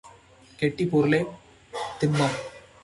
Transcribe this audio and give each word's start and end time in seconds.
கெட்டிப் 0.59 0.91
பொருளே 0.91 1.21
திண்மம். 1.99 2.35